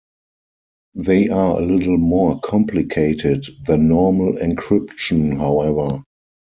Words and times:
They 0.95 1.29
are 1.29 1.59
a 1.59 1.63
little 1.63 1.97
more 1.99 2.39
complicated 2.39 3.45
than 3.67 3.87
normal 3.87 4.33
encryption 4.33 5.37
however. 5.37 6.03